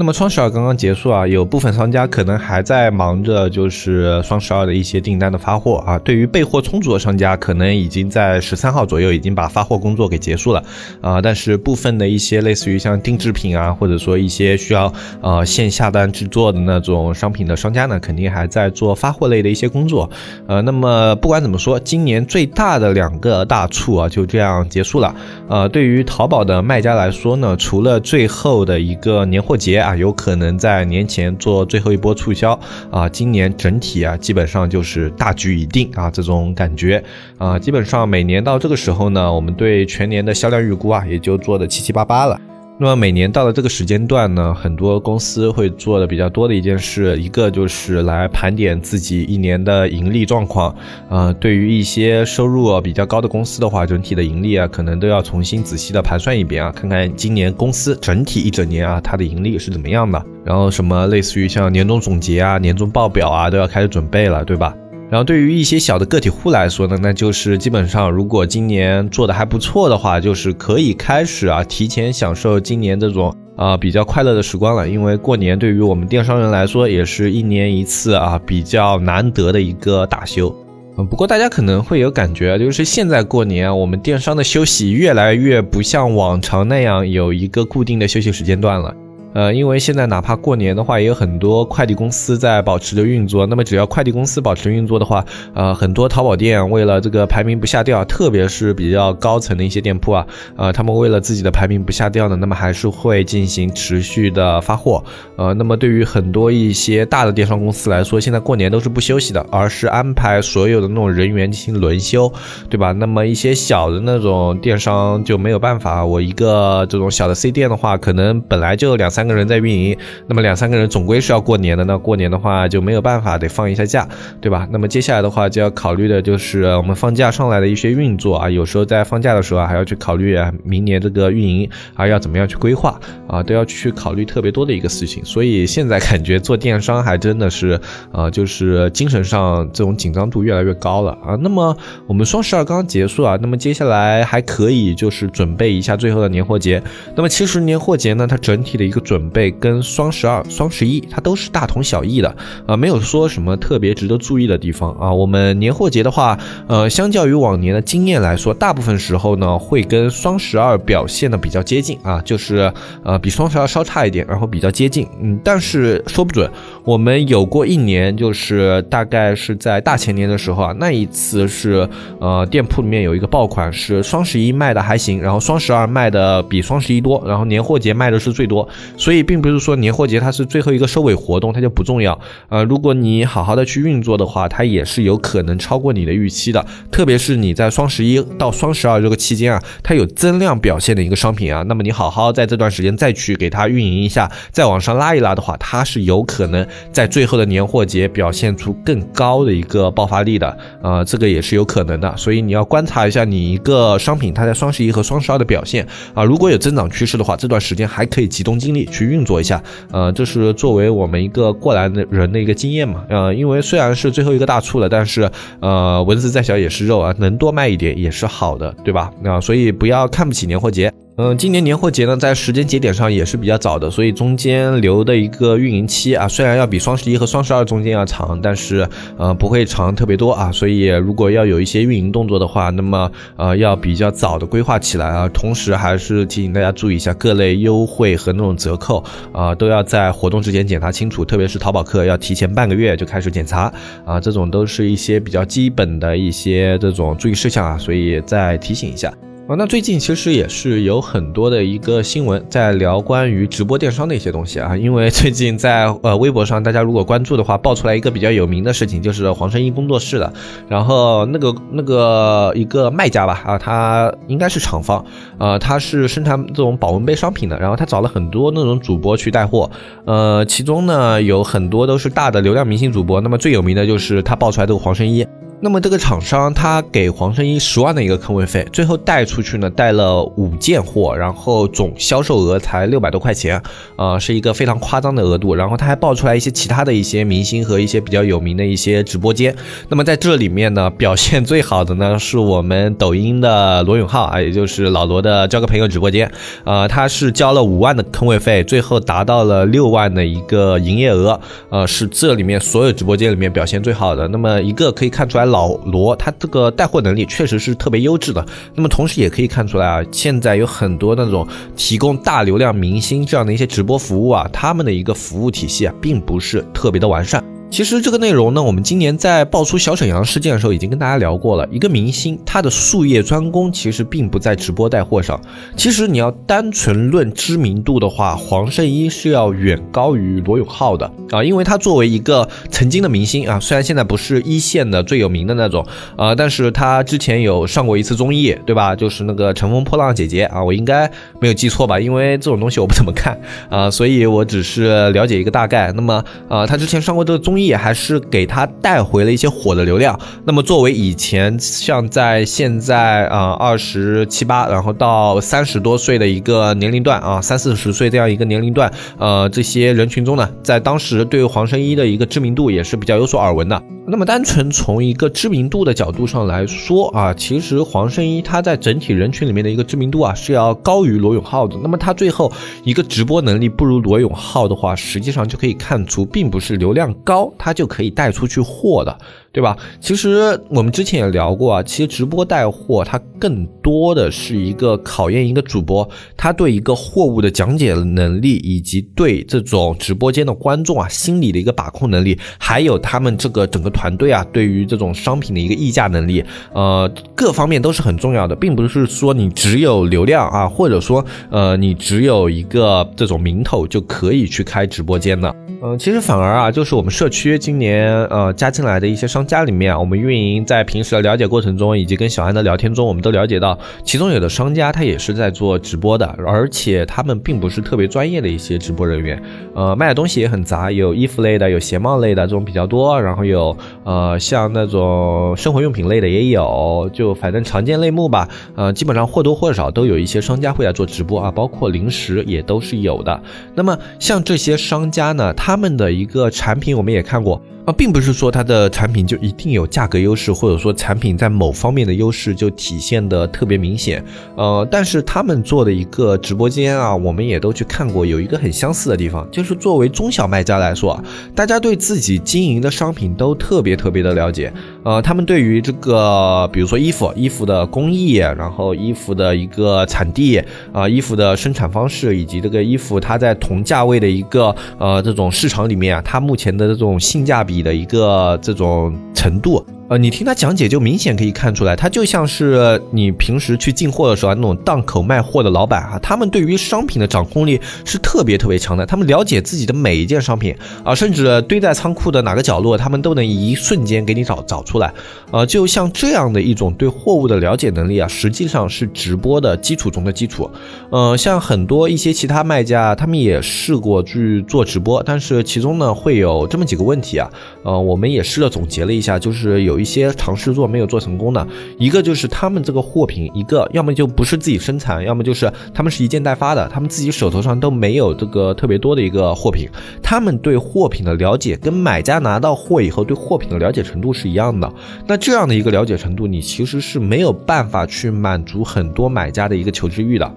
[0.00, 5.98] 那么双十二刚刚结束啊，有部分商家可能还在忙着就是双十二的一些订单的发货啊。
[5.98, 10.64] 对于备货充足的商家，可能已经在十三号左右已经把发货工作给结束了
[11.02, 11.20] 啊。
[11.20, 20.08] 但是部分的一些类似于像定制品啊，或者说一些需要呃线下单制作的那种商品的商家呢，肯定还在做发货类的一些工作。
[20.46, 25.14] 呃，那么不管怎么说，今年最大的两个大促啊就这样结束了。
[25.46, 29.89] 呃，对于淘宝的卖家来说呢，除了最后的一个年货节。
[29.90, 32.58] 啊有可能在年前做最后一波促销
[32.90, 37.02] 啊，今年整体啊，基本上就是大局已定啊，这种感觉
[37.38, 42.40] 啊，基本上每年到这个时候呢，我们对全年的销量预估啊，也就做的七七八八了。
[42.82, 50.74] 那么每年到了这个时间段呢，很多公司会做的比较多的一件事，一个就是来盘点自己一年的盈利状况。
[51.10, 60.24] 呃，对于一些收入比较高的公司的话，整体的盈利啊，可能都要重新仔细的盘算一遍啊，看看今年公司整体一整年啊，它的盈利是怎么样的。
[60.42, 64.74] 然后什么类似于像年终总结啊、年终报表啊，都要开始准备了，对吧？
[65.10, 74.88] 然后对于一些小的个体户来说呢，那就是基本上如果今年做的还不错的话，就是可以开始啊提前享受今年这种啊比较快乐的时光了。
[74.88, 80.54] 因为过年对于我们电商人来说，也是一年一次啊比较难得的一个大休。
[80.96, 88.94] 嗯，不过大家可能会有感觉，就是现在过年，我们电商的休息越来越不像往常那样有一个固定的休息时间段了。
[89.32, 93.46] 呃，因为现在哪怕过年的话，也有很多快递公司在保持着运作。
[93.46, 100.26] 那么只要快递公司保持运作的话，呃，很多淘宝店为了这个排名不下掉，特别是比较高层的一些店铺啊，
[100.56, 105.00] 呃，他们为了自己的排名不下掉呢，那么还是会进行持续的发货。
[105.36, 112.32] 呃，那么对于很多一些大的电商公司来说，现在过年都是不休息的，而是安排所有的那种人员进行轮休，
[112.68, 112.90] 对吧？
[112.90, 119.19] 那么一些小的那种电商就没有办法，我一个这种小的 C 店的话，可能本来就两三。
[119.20, 119.94] 三个人在运营，
[120.26, 121.84] 那么两三个人总归是要过年的。
[121.84, 124.08] 那过年的话就没有办法，得放一下假，
[124.40, 124.66] 对吧？
[124.70, 132.98] 那么接下来的话就要考虑的就是我们放假上来的一些运作啊，有时候在放假的时候啊，还要去考虑明年这个运营啊要怎么样去规划
[133.28, 135.22] 啊，都要去考虑特别多的一个事情。
[135.22, 137.78] 所以现在感觉做电商还真的是
[138.10, 141.36] 啊，就是精神上这种紧张度越来越高了啊。
[141.42, 141.76] 那么
[142.06, 146.82] 我们双十二刚刚结束啊，那么接下来还可以就是准备一下最后的年货节。
[147.14, 149.00] 那么其实年货节呢，它整体的一个。
[149.10, 152.32] 准备跟双十二、双十一，它都是大同小异的
[152.64, 155.12] 啊，没有说什么特别值得注意的地方啊。
[155.12, 156.38] 我们年货节的话，
[156.68, 162.72] 呃，相较于往年的经验来说，大部分时候呢会跟双十二表现的比较接近啊，就是
[163.02, 165.08] 呃比双十二稍差一点，然后比较接近。
[165.20, 166.48] 嗯，但是说不准，
[166.84, 171.88] 我们有过一年，就是大概是在大前年的时候啊，那一次是
[172.20, 178.60] 呃店铺里面有一个爆款，是双十一卖的还行，然后双十二卖的比双十一多，然后年货节卖的是最多。
[179.00, 182.20] 所以并不是说年货节它是最后一个收尾活动，它就不重要。
[182.50, 186.62] 呃，如果你好好的去运作的话，它也是有可能超过你的预期的。
[186.92, 200.58] 特别是你在双十一到双十二这个期间啊，它有增量表现的一个商品啊，那么你好好在这段时间再去给它运营一下，再往上拉一拉的话，它是有可能在最后的年货节表现出更高的一个爆发力的。
[200.82, 202.14] 呃，这个也是有可能的。
[202.18, 208.89] 所以你要观察一下你一个商品它在双十一和双十二的表现啊，如果有增长趋势的话，这段时间还可以集中精力。
[208.90, 215.30] 去运作一下，呃，这是作为我们一个过来的人的一个经验嘛，呃，因为虽然是最后一个大促了，但是，
[215.60, 219.10] 呃，蚊子再小也是肉啊，能多卖一点也是好的，对吧？
[219.24, 220.92] 啊，所以不要看不起年货节。
[221.16, 228.88] 嗯，今年年货节呢，在时间节点上也是比较早的，所以中间留的一个运营期啊，虽然要比双十一和双十二中间要长，但是
[229.18, 230.50] 呃不会长特别多啊。
[230.50, 235.28] 所以如果要有一些运营动作的话，那么呃要比较早的规划起来啊。
[235.28, 243.70] 同时还是提醒大家注意一下各类优惠和那种折扣啊，都要在活动之前检查清楚，特别是淘宝客要提前半个月就开始检查
[244.06, 249.12] 啊，这种都是一些比较基本的一些这种注意事项啊，所以再提醒一下。
[249.50, 260.32] 啊，那最近其实也是有很多的一个新闻在聊关于直播电商的一些东西啊，因为最近在呃微博上，大家如果关注的话，爆出来一个比较有名的事情，就是黄圣依工作室的，
[260.68, 265.04] 然后那个那个一个卖家吧，啊，他应该是厂方，
[265.38, 269.68] 呃，他是生产这种保温杯商品的，然后他找了很多那种主播去带货，
[270.04, 275.26] 呃，其中呢有很多都是大的流量明星主播，那么最有名的就是他爆出来这个黄圣依。
[275.62, 283.62] 那么这个厂商他给黄圣依十万的一个坑位费，最后带出去呢带了五件货，然后总销售额才六百多块钱，
[283.96, 285.54] 啊，是一个非常夸张的额度。
[285.54, 289.54] 然后他还爆出来一些其他的一些明星和一些比较有名的一些直播间。
[289.90, 296.32] 那么在这里面呢，表现最好的呢是我们抖音的罗永浩啊，也就是老罗的交个朋友直播间，
[296.64, 304.26] 啊，他是交了五万的坑位费，最后达到了六万的一个营业额，呃，是这里面所有直播间里面表现最好的。
[304.28, 305.49] 那么一个可以看出来。
[305.50, 317.44] 老罗他这个带货能力确实是特别优质的，那么同时也可以看出来啊，现在有很多那种提供大流量明星这样的一些直播服务啊，他们的一个服务体系啊，并不是特别的完善。
[317.70, 321.66] 其实这个内容呢，我们今年在爆出小沈阳事件的时候，已经跟大家聊过了。
[321.70, 325.40] 一个明星，他的术业专攻其实并不在直播带货上。
[325.76, 335.86] 其实你要单纯论知名度的话，黄圣依是要远高于罗永浩的啊，因为他作为一个曾经的明星啊，虽然现在不是一线的最有名的那种
[336.16, 338.96] 啊，但是他之前有上过一次综艺，对吧？
[338.96, 341.08] 就是那个《乘风破浪的姐姐》啊，我应该
[341.40, 342.00] 没有记错吧？
[342.00, 343.40] 因为这种东西我不怎么看
[343.70, 345.92] 啊，所以我只是了解一个大概。
[345.92, 347.59] 那么啊，他之前上过这个综艺。
[347.66, 350.18] 也还是给他带回了一些火的流量。
[350.44, 363.82] 那么作为以前像在现在啊二十七八，然后到三十多岁的一个年龄段啊三四十岁这样一个年龄段，呃这些人群中呢，在当时对黄圣依的一个知名度也是比较有所耳闻的。
[364.06, 371.76] 那么单纯从一个知名度的角度上来说啊，其实黄圣依她在整体人群里面的一个知名度啊是要高于罗永浩的。
[371.80, 372.50] 那么他最后
[372.82, 379.18] 一个直播能力不如罗永浩的话，实际上就可以看出，并不是流量高他就可以带出去货的。
[379.52, 379.76] 对吧？
[380.00, 405.52] 其实我们之前也聊过啊，其实直播带货它更多的是一个考验一个主播他对一个货物的讲解能力，以及对这种直播间的观众啊心理的一个把控能力，还有他们这个整个团队啊对于这种商品的一个议价能力，呃，各方面都是很重要的，并不是说你只有流量啊，或者说呃你只有一个这种名头就可以去开直播间的。
[405.82, 419.42] 嗯，其实反而啊，就是我们社区今年呃加进来的一些商商家里面，我们运营在平时的了解过程中，以及跟小安的聊天中，我们都了解到，其中有的商家他也是在做直播的，而且他们并不是特别专业的一些直播人员，
[419.74, 428.46] 呃，卖的东西也很杂，有衣服类的，有鞋帽类的这种比较多，然后有呃像那种生活用品类的也有，就反正常见类目吧，
[428.76, 433.42] 呃，基本上或多或少都有一些商家会来做直播啊，包括零食也都是有的。
[433.74, 437.58] 那么像这些商家呢，他们的一个产品我们也看过。
[437.86, 444.22] 啊，并不是说它的产品就一定有价格优势，或者说产品在某方面的优势就体现的特别明显。
[444.54, 451.24] 呃，但是他们做的一个直播间啊，我们也都去看过，有一个很相似的地方，就是作为中小卖家来说啊，
[451.54, 454.70] 大家对自己经营的商品都特别特别的了解。
[455.04, 460.60] 呃，他们对于这个，比如说衣服、衣服的工艺，然后衣服的一个产地
[460.92, 467.60] 啊，衣服的生产方式，以及这个衣服它在同价位的一个呃这种市场里面，它目前的这种性价。
[467.70, 469.84] 比的一个这种程度。
[470.10, 480.74] 呃，你听他讲解就明显可以看出来，他就像是你平时去进货的时候那种档口卖货的老板啊，他们对于商品的掌控力是特别特别强的，他们了解自己的每一件商品
[481.04, 485.14] 啊，甚至堆在仓库的哪个角落，他们都能一瞬间给你找找出来。
[485.52, 490.68] 呃，就像这样的一种对货物的了解能力啊，实际上是直播的基础中的基础。
[491.10, 497.48] 呃，像很多一些其他卖家，他们也试过去做直播，但是其中呢会有这么几个问题啊。
[497.84, 499.99] 呃，我们也试着总结了一下，就是有。
[500.00, 501.66] 一些尝试做没有做成功的，
[501.98, 509.88] 一个就是他们这个货品，一个要么就不是自己生产，要么就是他们是一件代发的，他们自己手头上都没有这个特别多的一个货品，
[510.22, 514.92] 他们对货品的了解跟买家拿到货以后对货品的了解程度是一样的，
[515.26, 520.54] 那这样的一个了解程度，你其实是没有办法去满足很多买家的一个求知欲的。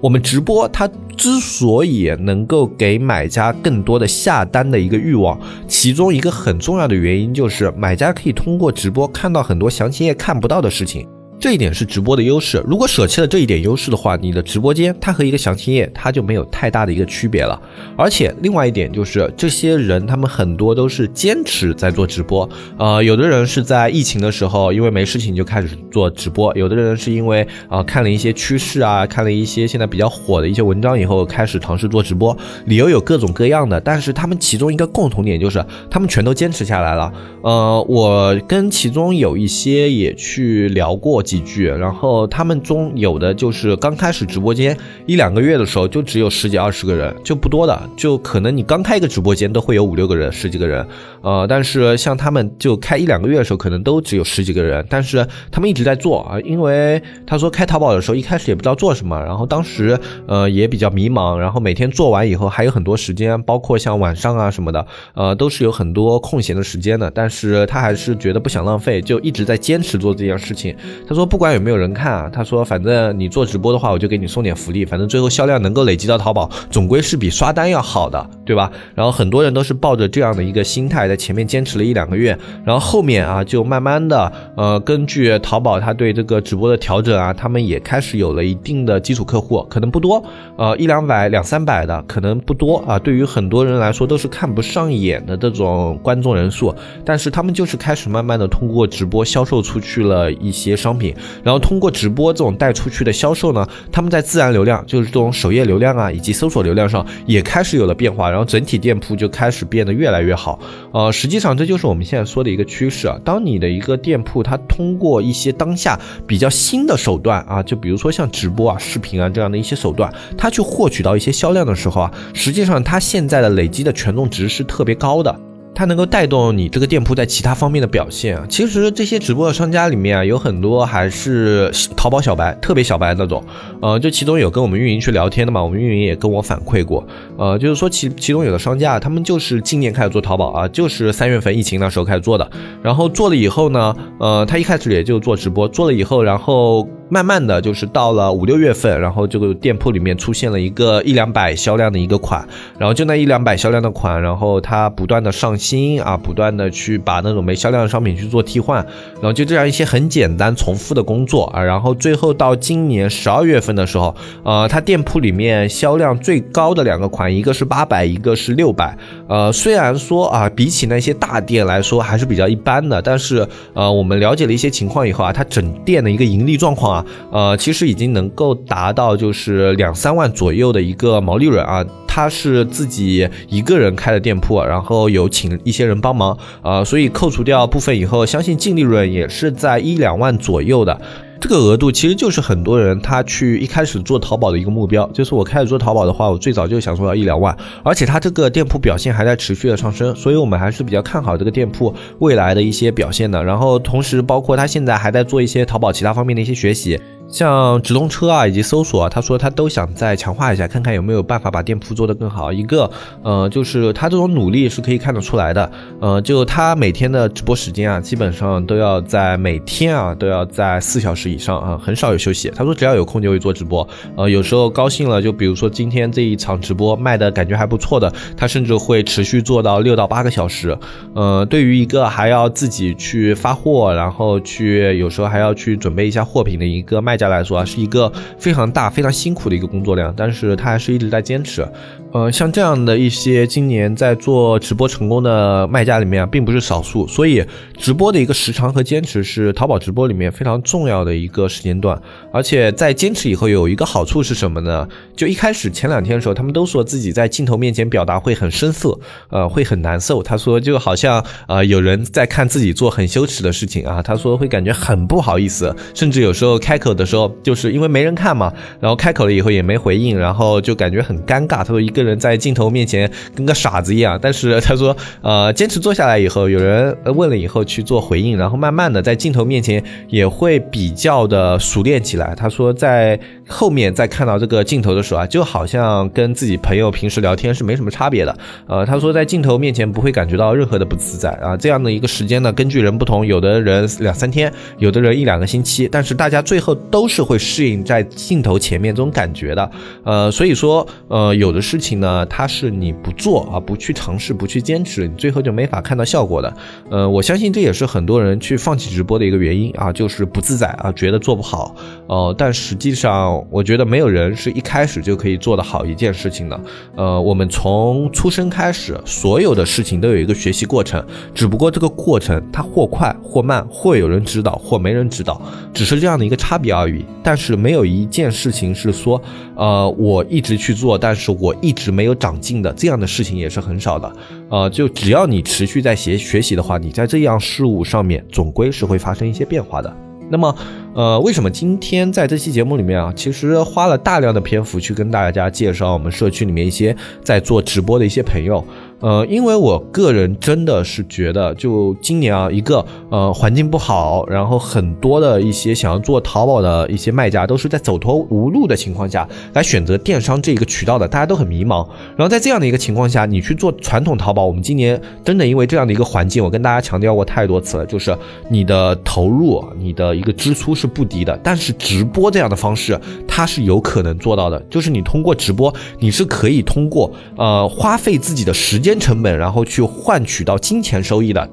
[0.00, 5.38] 我们直播，它之所以能够给买家更多的下单的一个欲望，
[5.68, 11.06] 其中一个很重要的原因就是买家可以通过直播看到很多详情页看不到的事情。
[11.38, 12.64] 这一点是直播的优势。
[12.66, 17.60] 如果舍弃了这一点优势的话，你的直播间它和一个详情页它就没有太大的一个区别了。
[17.98, 22.48] 而且另外一点就是，这些人他们很多都是坚持在做直播。
[22.78, 33.78] 呃，有的人是在疫情的时候因为没事情就开始做直播，有的人是因为啊看了一些趋势啊，看了一些现在比较火的一些文章以后开始尝试做直播，理由有各种各样的。
[33.78, 37.12] 但是他们其中一个共同点就是，他们全都坚持下来了。
[37.42, 44.76] 呃，我跟其中有一些也去聊过几句，然后他们中有的就是刚开始直播间
[45.06, 50.86] 一两个月的时候就只有十几二十个人，就不多的，就可能你刚开一个直播间都会有五六个人、十几个人。
[51.22, 67.64] 呃，但是像他们就开一两个月的时候，可能都只有十几个人，但是他们一直在做啊，因为他说开淘宝的时候一开始也不知道做什么，然后当时呃也比较迷茫，然后每天做完以后还有很多时间，包括像晚上啊什么的，呃都是有很多空闲的时间的，但是。
[67.66, 70.76] 他还是觉得不想浪费，就一直在坚持做这件事情。
[71.14, 78.70] 说不管有没有人看啊，他说反正你做直播的话，我就给你送点福利，反正最后销量能够累积到淘宝，总归是比刷单要好的，对吧？
[78.94, 90.24] 然后很多人都是抱着这样的一个心态，在前面坚持了一两个月，然后后面啊就慢慢的呃，根据淘宝他对这个直播的调整啊，他们也开始有了一定的基础客户，可能不多，
[90.56, 96.72] 呃一两百两三百的可能不多啊，对于很多人来说都是看不上眼的这种观众人数，
[97.04, 97.24] 但是。
[97.24, 101.03] 是他们就是开始慢慢的通过直播销售出去了一些商品，
[101.42, 110.60] 然后通过直播这种带出去的销售呢，他们在自然流量，就是这种首页流量啊，以及搜索流量上也开始有了变化，然后整体店铺就开始变得越来越好。
[110.92, 113.18] 呃，实际上这就是我们现在说的一个趋势啊。
[113.24, 125.53] 当你的一个店铺它通过一些当下比较新的手段啊，就比如说像直播啊、视频啊这样的一些手段，它去获取到一些销量的时候啊，实际上它现在的累积的权重值是特别高的。
[125.74, 128.40] 它能够带动你这个店铺在其他方面的表现。
[128.48, 133.42] 其实这些直播的商家里面啊，有很多还是淘宝小白，特别小白那种。
[133.82, 137.04] 呃，就其中有跟我们运营去聊天的嘛，我们运营也跟我反馈过。
[137.36, 142.48] 呃，就是说其其中有的商家，他们就是今年开始做淘宝啊，就是三月份疫情那时候开始做的。
[142.82, 146.88] 然后做了以后呢，呃，他一开始也就做直播，做了以后，然后。
[147.14, 152.44] 慢慢的就是到了五六月份，然后这个店铺里面出现了一个一两百销量的一个款，
[152.76, 176.94] 然后就那一两百销量的款，然后他不断的上新啊，不断的去把那种没销量的商品去做替换，然后就这样一些很简单重复的工作啊，然后最后到今年十二月份的时候，呃，他店铺里面销量最高的两个款，一个是八百，一个是六百，呃，虽然说啊，比起那些大店来说还是比较一般的，但是呃，我们了解了一些情况以后啊，他整店的一个盈利状况。
[176.94, 181.84] 啊，呃，其实已经能够达到就是两三万左右的一个毛利润啊。
[182.06, 191.00] 他是自己一个人开的店铺，然后有请一些人帮忙，呃，所以扣除掉部分以后，相信净利润也是在一两万左右的。
[191.44, 203.44] 这个额度其实就是很多人他去一开始做淘宝的一个目标，就是我开始做淘宝的话，我最早就想做到一两万，而且他这个店铺表现还在持续的上升，所以我们还是比较看好这个店铺未来的一些表现的。
[203.44, 206.98] 然后同时包括他现在还在做一些淘宝其他方面的一些学习。
[207.28, 212.52] 像直通车啊，以及搜索啊，他说他都想再强化一下，看看有没有办法把店铺做得更好。
[212.52, 212.88] 一个，
[213.22, 215.70] 呃，就是他这种努力是可以看得出来的。
[216.00, 222.52] 呃，就他每天的直播时间啊，基本上都要在每天啊都要在四小时以上啊，很少有休息。
[222.54, 223.86] 他说只要有空就会做直播。
[224.16, 230.76] 呃，有时候高兴了，就比如说今天这一场直播卖的感觉还不错的，他甚至会持续做到六到八个小时。
[231.14, 237.24] 呃，对于一个还要自己去发货，然后去有时候还要去准备一下货品的一个卖家。
[237.28, 241.66] 来说啊，是一个非常大、非常辛苦的一个工作量，但是他还是一直在坚持。
[242.14, 247.44] 呃，像这样的一些今年在做直播成功的卖家里面啊，并不是少数，所以
[247.76, 252.00] 直播的一个时长和坚持是淘宝直播里面非常重要的一个时间段。
[252.32, 254.88] 而且在坚持以后，有一个好处是什么呢？
[255.16, 258.96] 就一开始前两天的时候，他们都说自己在镜头面前表达会很生涩，
[259.30, 260.22] 呃，会很难受。
[260.22, 271.64] 他说就好像呃有人在看自己做很羞耻的事情啊，他说会感觉很不好意思，甚至有时候开口的时候，就是因为没人看嘛，然后开口了以后也没回应，然后就感觉很尴尬。
[271.64, 272.03] 他说一个。
[272.04, 282.34] 人在镜头面前跟个傻子一样，但是他说，呃，坚持做下来以后，有人问了以后去做回应，然后慢慢的在镜头面前也会比较的熟练起来。
[282.36, 283.18] 他说在
[283.48, 288.36] 后面再看到这个镜头的时候啊，就好像跟自己朋友平时聊天是没什么差别的。
[288.66, 291.56] 呃，他说在镜头面前不会感觉到任何的不自在啊。
[291.56, 299.70] 这样的一个时间呢，根据人不同，有的人两三天，有的人一两个星期，但是大家最后都是会适应在镜头前面这种感觉的。
[300.04, 301.93] 呃，所以说，呃，有的事情。
[301.94, 306.56] 呢，它是你不做啊，不去尝试，不去坚持，你最后就没法看到效果的。
[306.90, 311.74] 呃，我相信这也是很多人去放弃直播的一个原因啊，就是不自在啊，觉得做不好。
[312.06, 316.60] 呃，但实际上，我觉得没有人是一开始就可以做得好一件事情的。
[316.96, 325.40] 呃，我们从出生开始，所有的事情都有一个学习过程，只不过这个过程它或快或慢，或有人指导，或没人指导，
[325.72, 327.04] 只是这样的一个差别而已。
[327.22, 329.20] 但是没有一件事情是说，
[329.56, 334.10] 呃，我一直去做，但是我一直是没有长进的，这样的事情也是很少的。
[334.48, 339.94] 呃，就只要你持续在学学习的话，你在这样事物上面总归是会发生一些变化的。
[340.30, 340.56] 那么，
[340.94, 348.64] 呃，为什么今天在这期节目里面啊，其实花了大量的篇幅去跟大家介绍我们社区里面一些在做直播的一些朋友？
[349.00, 361.86] 呃，因为我个人真的是觉得，就今年啊，一个呃环境不好，然后很多的一些想要做淘宝的一些卖家都是在走投无路的情况下来选择电商这一个渠道的，大家都很迷茫。
[362.16, 368.16] 然后在这样的一个情况下，你去做传统淘宝，我们今年真的因为这样的一个环境，我跟大家强调过太多次了，就是
[368.48, 372.98] 你的投入、你的一个支出是不低的，但是直播这样的方式，
[373.28, 379.00] 它是有可能做到的，就是你通过直播，你是可以通过呃花费自己的时时间。
[379.00, 381.46] 成本，然后去换取到金钱收益的。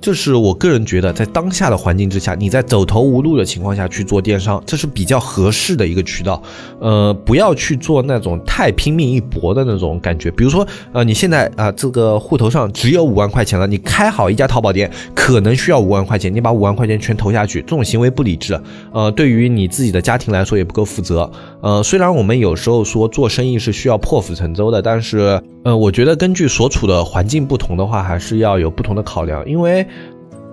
[0.00, 6.42] 这是我个人觉得，在当下的环境之下，你在走投无路的情况下去做电商，这是比较合适的一个渠道。
[6.80, 10.30] 呃，不要去做那种太拼命一搏的那种感觉。
[10.32, 18.60] 比如说，呃，你现在啊，这个户头上只有五万块钱了，你开好一家淘宝店，可能需要五万块钱，你把五万块钱全投下去，这种行为不理智。
[18.92, 21.30] 呃，对于你自己的家庭来说也不够负责。
[21.62, 29.86] 呃，虽然我们有时候说做生意是需要破釜沉舟的，但是，呃，我觉得根据所处的环境不同的话，还是要有不同的考量，因为。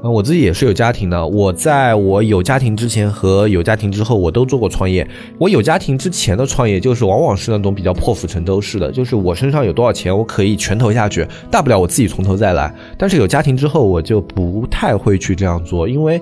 [0.04, 1.28] 啊，我自己也是有家庭的。
[1.28, 5.08] 我在我有家庭之前和有家庭之后，我都做过创业。
[5.38, 12.74] 我有家庭之前的创业，就是往往是那种比较破釜沉舟式的，就是我身上有多少钱，我可以全投下去，大不了我自己从头再来。
[12.98, 16.20] 但是有家庭之后，我就不太会去这样做，因为。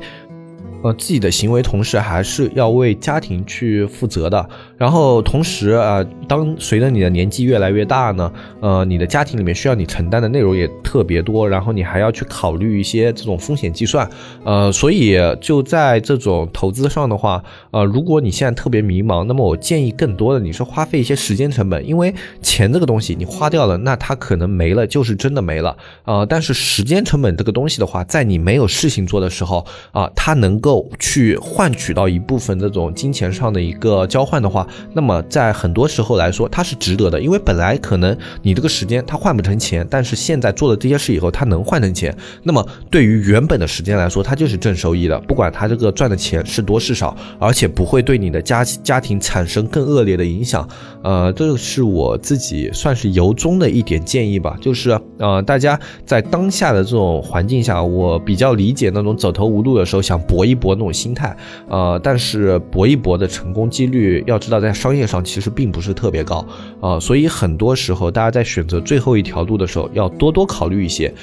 [0.81, 4.49] 呃，自己的行为同时还是要为家庭去负责的。
[4.77, 8.31] 然后同时啊，当随着你的年纪越来越大呢，
[8.61, 14.09] 呃，你的家庭里面需要你承担的内容也特别多，然后你还要去考虑一些这种风险计算。
[14.45, 25.75] 呃，所以就在这种投资上的话，呃，如果你现在特别迷茫，那么我建议更多的你是花费一些时间成本，因为钱这个东西你花掉了，那它可能没了，就是真的没了。
[26.05, 30.68] 呃，但是时间成本这个东西的话，在你没有事情做的时候啊，它能够。
[30.69, 50.69] 够去换取到一部分这种金钱上的一个交换的话，那么在很多时候来说，它是值得的，因为本来可能你这个时间它换不成钱，但是现在做了这些事以后，它能换成钱，那么对于原本的时间来说，它就是正收益的，不管它这个赚的钱是多是少，而且不会对你的家家庭产生更恶劣的影响。
[51.01, 60.58] 呃，这是我自己算是由衷的一点建议吧，就是呃，大家在当下的这种环境下，我比较理解那种走投无路的时候想搏一。
[60.59, 61.35] 搏那种心态，
[61.69, 66.45] 呃，但是搏一搏的成功几率，要知道在商业上其实并不是特别高，
[66.81, 71.13] 啊，所以很多时候大家在选择最后一条路的时候，要多多考虑一些，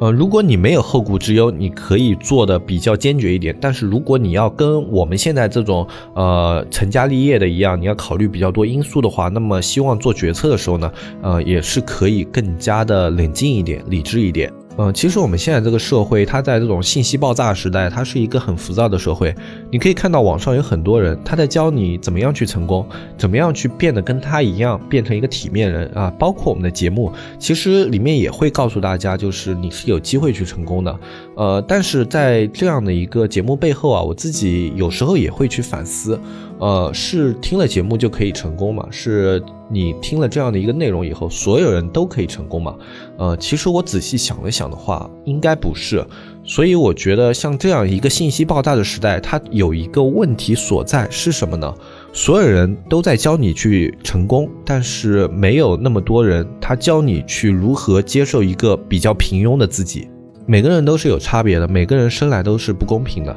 [0.00, 10.92] 呃，如果你没有后顾之忧，你可以做的比较坚决一点，但是如果你要跟我们现在这种呃成家立业的一样，你要考虑比较多因素的话，那么希望做决策的时候呢，
[11.22, 14.52] 呃，也是可以更加的冷静一点，理智一点。
[14.78, 19.34] 嗯，其实我们现在这个社会，它在这种信息爆炸时代，它是一个很浮躁的社会。
[19.70, 22.86] 你可以看到网上有很多人，他在教你怎么样去成功，
[23.18, 26.10] 怎么样去变得跟他一样，变成一个体面人啊。
[26.18, 30.98] 包括我们的节目，其实里面也会告诉大家，就是你是有机会去成功的。
[31.36, 36.18] 呃，但是在这样的一个节目背后啊，我自己有时候也会去反思。
[36.62, 38.86] 呃，是听了节目就可以成功吗？
[38.88, 42.76] 是你听了这样的一个内容以后，所有人都可以成功吗？
[43.18, 46.06] 呃，其实我仔细想了想的话，应该不是。
[46.44, 51.74] 所以我觉得，像这样一个信息爆炸的时代，它有一个问题所在是什么呢？
[52.12, 60.06] 所有人都在教你去成功，但是没有那么多人他教你去如何接受一个比较平庸的自己。
[60.46, 63.36] 每个人都是有差别的，每个人生来都是不公平的。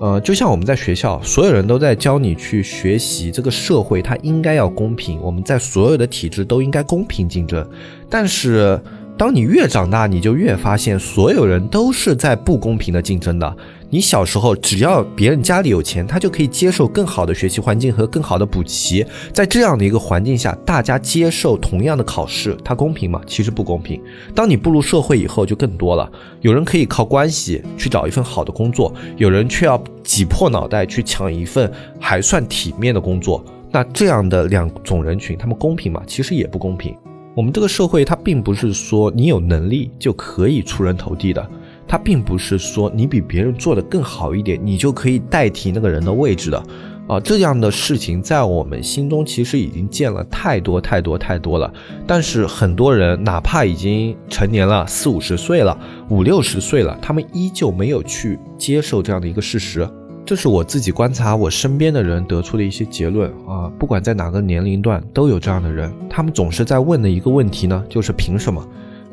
[0.00, 7.68] 呃，就像我们在学校，所有人都在教你去学习，这个社会它应该要公平，我们在所有的体制都应该公平竞争，
[8.08, 8.80] 但是。
[9.18, 13.56] 当你越长大，你就越发现所有人都是在不公平的竞争的。
[13.90, 19.04] 你小时候，只要别人家里有钱，他就可以接受更好的学习环境和更好的补习。
[19.32, 23.20] 在这样的一个环境下，大家接受同样的考试，它公平吗？
[23.26, 24.00] 其实不公平。
[24.36, 26.08] 当你步入社会以后，就更多了。
[26.40, 33.44] 有人可以靠关系去找一份好的工作，有人却要挤破脑袋去抢一份还算体面的工作。
[33.72, 36.00] 那这样的两种人群，他们公平吗？
[36.06, 36.94] 其实也不公平。
[37.38, 41.48] 我们这个社会它并不是说你有能力就可以出人头地的，
[41.86, 46.60] 它并不是说你比别人做的更好一点，你就可以代替那个人的位置的。
[47.06, 51.72] 啊，这样的事情在我们心中其实已经见了太多太多太多了。
[52.08, 59.88] 但是很多人哪怕已经成年了，四五十岁了，五六十岁了，他们依旧没有去接受这样的一个事实。
[60.28, 63.72] 这是我自己观察我身边的人得出的一些结论啊。
[63.78, 68.62] 不管在哪个年龄段，都有这样的人，他们总是在问的一个问题呢，就是凭什么？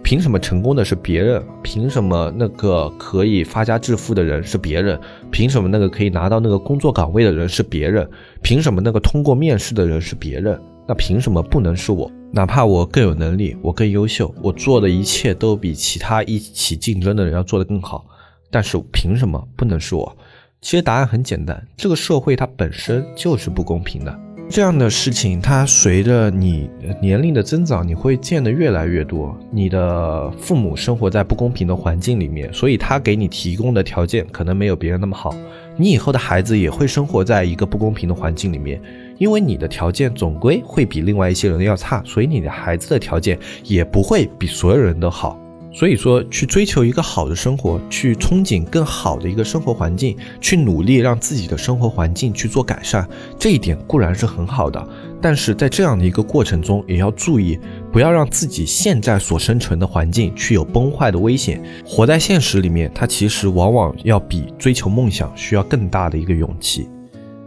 [0.04, 1.42] 凭什么成功的是别人？
[1.64, 5.00] 凭什么那个可以发家致富的人是别人？
[5.32, 8.06] 凭什么那个可以拿到那个工作岗位的人是别人？
[8.42, 10.60] 凭什么那个通过面试的人是别人？
[10.86, 12.12] 那凭什么不能是我？
[12.34, 18.06] 哪怕我更有能力，我更优秀，我做的一切都比其他一起竞争的人要做得更好，
[18.52, 20.14] 但是凭什么不能是我？
[20.62, 24.20] 其实答案很简单，这个社会它本身就是不公平的。
[24.48, 26.70] 这样的事情，它随着你
[27.02, 29.36] 年龄的增长，你会见得越来越多。
[29.52, 35.36] 你的父母生活在不公平的环境里面，所以他给你提供的条件可能没有别人那么好。
[35.78, 38.80] 你以后的孩子也会生活在一个不公平的环境里面，
[39.18, 45.40] 因为你的条件总归会比另外一些人要差，所以你的孩子的条件也不会比所有人都好。
[45.76, 53.06] 所以说，去追求一个好的生活，去憧憬更好的一个生活环境，去努力让自己的生活环境去做改善，
[53.38, 54.82] 这一点固然是很好的。
[55.22, 57.60] 但是在这样的一个过程中，也要注意，
[57.92, 61.62] 不要让自己现在所生存的环境去有崩坏的危险。
[61.86, 66.88] 活在现实里面，它其实往往要比追求梦想需要更大的一个勇气。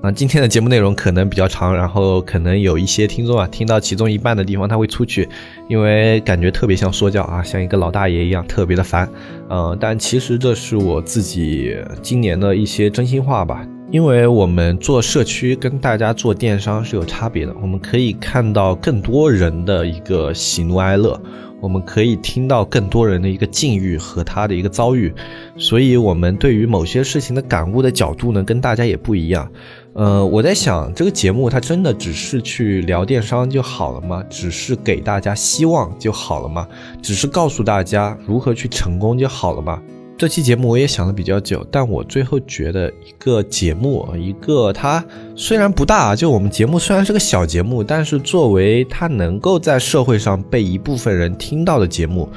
[0.00, 5.28] 啊，今天的节目内容可能比较长，然后可能有一些听众啊听到其中一半的地方他会出去，
[5.68, 9.08] 因为感觉特别像说教啊，像一个老大爷一样，特别的烦。
[9.50, 21.20] 嗯，但其实这是我自己今年的一些真心话吧，因为我们做社区跟大家做电商是有差别的，我们可以看到更多人的一个喜怒哀乐。
[21.60, 25.12] 我们可以听到更多人的一个境遇和他的一个遭遇，
[25.56, 29.50] 所以我们对于某些事情的感悟的角度呢，跟大家也不一样。
[29.94, 34.22] 呃，我在想，这个节目它真的只是去聊电商就好了吗？
[34.30, 36.68] 只是给大家希望就好了吗？
[37.02, 39.82] 只是告诉大家如何去成功就好了吗？
[40.18, 45.02] 这期节目我也想了比较久，但我最后觉得一个节目，一个它
[45.36, 52.28] 虽然不大，就我们节目虽然是个小节目，但是作为它能够在社会上被一部分人听到的节目，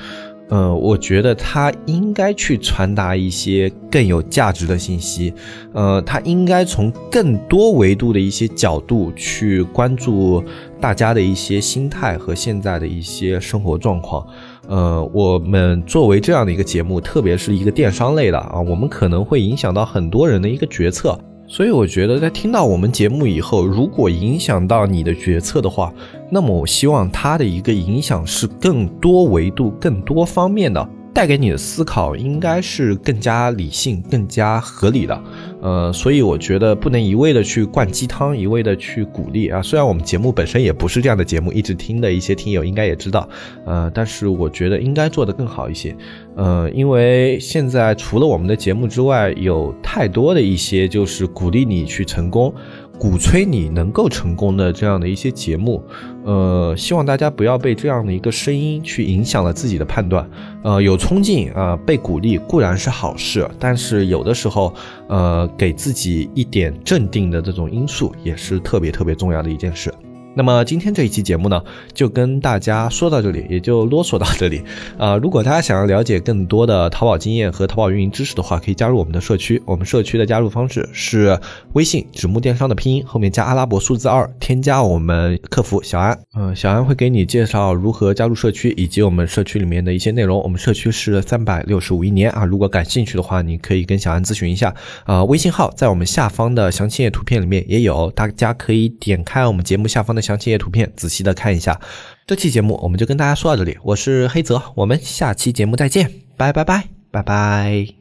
[0.49, 5.33] 呃，我觉得它应该去传达一些更有价值的信息，
[5.73, 10.43] 呃，它应该从更多维度的一些角度去关注
[10.79, 14.23] 大家的一些心态和现在的一些生活状况。
[14.71, 25.93] 呃，我们作为这样的一个节目，特别是一个电商类的啊，我们可能会影响到很多人的一个决策，所以我觉得在听到我们节目以后，如果影响到你的决策的话，
[26.29, 30.87] 那么我希望它的一个影响是更多维度、更多方面的。
[31.13, 35.23] 带给你的思考应该是更加理性、更加合理的，
[35.61, 39.61] 呃，所以我觉得不能一味的去灌鸡汤，一味的去鼓励啊。
[39.61, 43.27] 虽然我们节目本身也不是这样的节目，一直听的一些听友应该也知道，
[43.65, 45.95] 呃，但是我觉得应该做得更好一些，
[46.35, 52.53] 呃，因为现在除了我们的节目之外，有太多的一些就是鼓励你去成功。
[53.01, 55.83] 鼓吹你能够成功的这样的一些节目，
[56.23, 60.29] 呃，希望大家不要被这样的一个声音去影响了自己的判断。
[60.61, 64.71] 呃，有冲劲啊，被鼓励固然是好事，但是有的时候，
[65.07, 69.91] 呃，给自己一点镇定的这种因素也是特别特别重要的一件事。
[70.33, 71.61] 那么今天这一期节目呢，
[71.93, 74.61] 就跟大家说到这里，也就啰嗦到这里。
[74.97, 79.61] 啊，如果大家想要了解更多的淘宝经验和淘宝运营知识的话，可以加入我们的社区。
[79.65, 81.37] 我们社区的加入方式是
[81.73, 86.17] 微信“纸木电商”的拼音后面加阿拉伯数字二，添加我们客服小安。
[86.33, 90.41] 嗯，小安会给你介绍如何加入社区以及我们社区里面的一些内容。
[90.41, 94.73] 我们社区是三百六十五一年啊，如果感兴趣的话，你可以跟小安咨询一下。
[95.03, 101.79] 啊，微信号在我们下方的详情页图片里面也有，大家可以点开我们节目下方的详情页图片，仔细的看一下。
[102.27, 108.00] 这期节目我们就跟大家说到这里，我是黑泽，我们下期节目再见，拜拜拜拜拜。